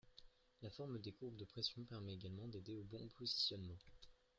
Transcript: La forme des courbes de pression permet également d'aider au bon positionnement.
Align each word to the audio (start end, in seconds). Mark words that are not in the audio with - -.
La 0.63 0.71
forme 0.71 0.97
des 0.99 1.11
courbes 1.11 1.35
de 1.35 1.45
pression 1.45 1.83
permet 1.83 2.15
également 2.15 2.47
d'aider 2.47 2.73
au 2.73 2.81
bon 2.83 3.07
positionnement. 3.19 3.77